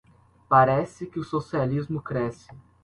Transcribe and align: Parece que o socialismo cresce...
Parece 0.49 1.07
que 1.07 1.19
o 1.19 1.23
socialismo 1.23 2.01
cresce... 2.03 2.49